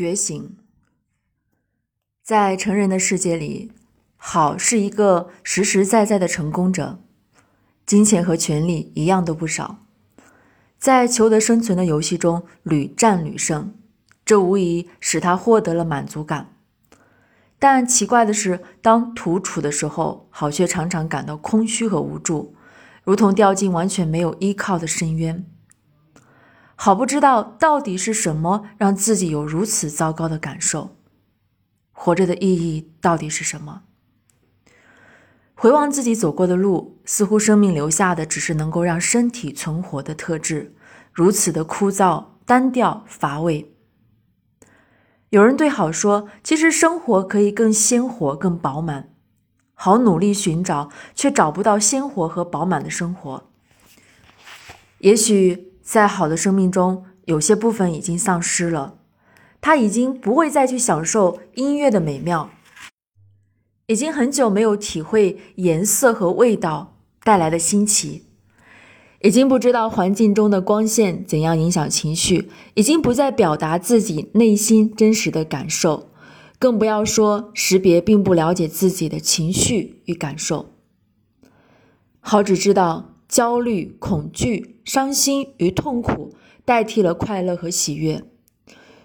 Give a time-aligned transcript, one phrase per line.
[0.00, 0.56] 觉醒，
[2.22, 3.70] 在成人的世界里，
[4.16, 7.02] 好是一个实实在在的成功者，
[7.84, 9.84] 金钱和权力一样都不少，
[10.78, 13.74] 在求得生存的游戏中屡战屡胜，
[14.24, 16.56] 这无疑使他获得了满足感。
[17.58, 22.54] 但奇怪的是，当独处的时候，好却常常感到空虚和无助，
[23.04, 25.44] 如同掉进完全没有依靠的深渊。
[26.82, 30.96] 好不知道到底是什么让自己有如此糟糕的感受，
[31.92, 33.82] 活着的意义到底是什么？
[35.54, 40.74] 回望自己走过的路，似乎生命留下的只是能够让身体存活的特质，
[41.12, 43.74] 如此的枯燥、单调、乏味。
[45.28, 49.12] 有人对好说：“其实生活可以更鲜活、更饱满。”
[49.76, 53.50] 好努力寻找，却找不到鲜活和饱满的生活。
[55.00, 55.69] 也许。
[55.90, 58.98] 在好的生命中，有些部分已经丧失了，
[59.60, 62.48] 他已经不会再去享受音乐的美妙，
[63.88, 68.26] 已经很久没有体会颜色和味道带来的新奇，
[69.22, 76.10] 已经不知道环境中的光线怎样影响情绪，已经不再表达自己内心真实的感受，
[76.60, 80.66] 更不要说识别并不了解自己的情绪与感受。
[82.20, 83.09] 好，只知道。
[83.30, 88.24] 焦虑、恐惧、伤心与痛苦代替了快乐和喜悦。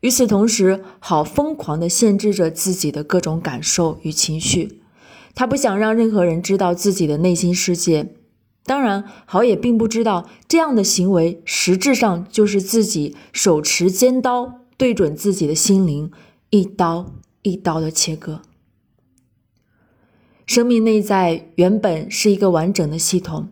[0.00, 4.82] 与此同时，好疯狂地限制着自己的各种感受与情绪。
[5.34, 8.14] 他不想让任何人知道自己的内心世界。
[8.64, 16.10] 当然，好也并不知道这样的行为实质上就是自己手持尖刀对准自己的心灵，
[16.50, 18.42] 一刀一刀的切割。
[20.46, 23.48] 生命内在原本是一个完整的系统。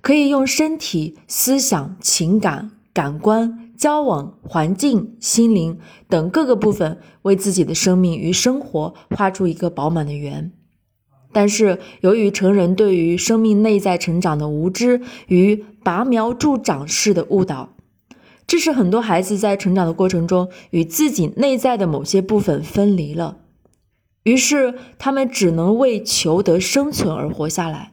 [0.00, 10.52] 可以用身体、思想、情感、感官、交往、环境、心灵等各个部分，为自己的生命与生活画出一个饱满的圆。
[11.30, 17.74] 但是，由于成人对于生命内在成长的无知与拔苗助长式的误导，
[18.46, 23.36] 致使很多孩子在成长的过程中与自己内在的某些部分分离了。
[24.22, 27.92] 于是，他们只能为求得生存而活下来。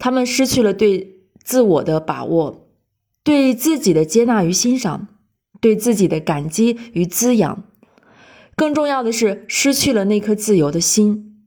[0.00, 2.66] 他们失去了对自我的把握，
[3.22, 5.06] 对自己的接纳与欣赏，
[5.60, 7.62] 对自己的感激与滋养。
[8.56, 11.44] 更重要的是，失去了那颗自由的心，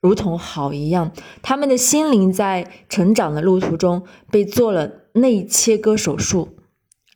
[0.00, 1.12] 如同好一样，
[1.42, 6.56] 他们的心灵在成长的路途中被做了内切割手术，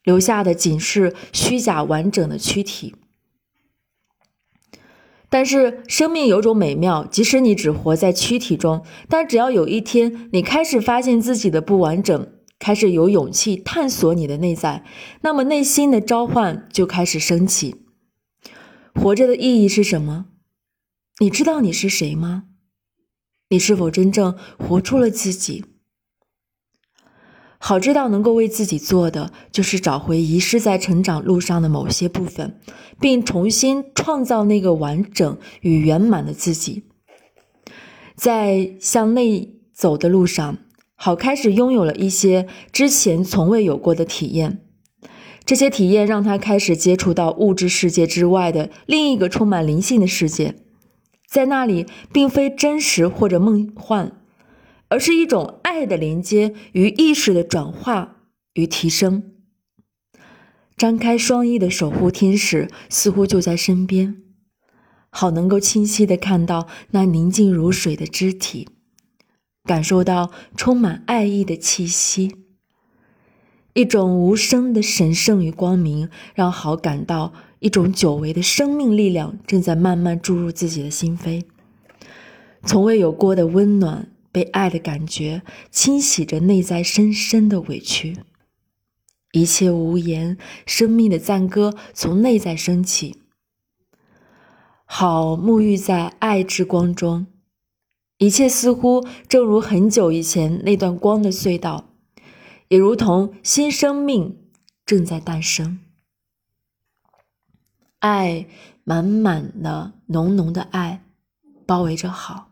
[0.02, 2.94] 留下的仅是虚假完整的躯体。
[5.30, 14.84] 但是生命有种美妙，即使你只活在躯体中，但只要有一天你开始发现自己的不完整，开始有勇气探索你的内在，
[15.22, 17.76] 那么内心的召唤就开始升起。
[18.92, 20.26] 活着的意义是什么？
[21.20, 22.44] 你知道你是谁吗？
[23.50, 25.64] 你是否真正活出了自己？
[27.62, 32.58] 好知道，能够为自己做的，就是找回遗失在成长路上的某些部分，
[32.98, 36.84] 并重新创造那个完整与圆满的自己。
[38.16, 40.56] 在向内走的路上，
[40.94, 44.62] 好开始拥有了一些之前从未有过的体验。
[45.44, 50.54] 这些体验让他开始接触到物质世界之外的另一个充满灵性的世界，
[51.28, 54.19] 在那里，并非真实或者梦幻。
[54.90, 59.32] 而是一种爱的连接与意识的转化与提升。
[60.76, 64.22] 张开双翼的守护天使似乎就在身边，
[65.10, 68.68] 好能够清晰的看到那宁静如水的肢体，
[69.64, 72.34] 感受到充满爱意的气息。
[73.74, 81.44] 一种无声的神圣与光明，让好感到一种久违的生命力量正在慢慢注入自己的心扉，
[82.64, 84.10] 从未有过的温暖。
[84.32, 88.16] 被爱的感觉清洗着内在深深的委屈，
[89.32, 93.22] 一切无言，生命的赞歌从内在升起。
[94.84, 97.26] 好沐浴在爱之光中，
[98.18, 101.90] 一切似乎正如很久以前那段光的隧道，
[102.68, 104.36] 也如同新生命
[104.84, 105.80] 正在诞生。
[108.00, 108.46] 爱
[108.82, 111.04] 满满的、浓浓的爱，
[111.66, 112.49] 包围着好。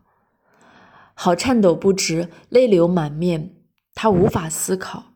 [1.21, 3.53] 好颤抖不止，泪流满面。
[3.93, 5.15] 他无法思考，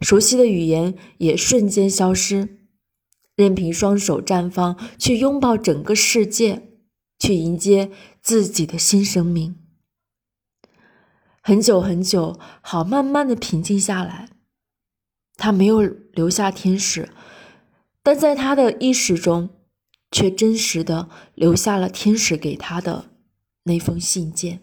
[0.00, 2.60] 熟悉的语言也瞬间消失，
[3.34, 6.78] 任凭双手绽放，去拥抱整个世界，
[7.18, 7.90] 去迎接
[8.22, 9.56] 自己的新生命。
[11.42, 14.30] 很久很久，好慢慢的平静下来。
[15.36, 17.10] 他没有留下天使，
[18.02, 19.50] 但在他的意识中，
[20.10, 23.10] 却真实的留下了天使给他的
[23.64, 24.62] 那封信件。